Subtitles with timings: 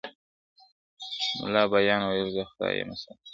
[1.43, 3.27] مُلا بیا ویل زه خدای یمه ساتلی-